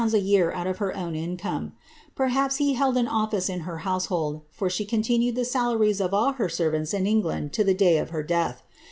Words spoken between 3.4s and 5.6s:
in her household,' for she continued the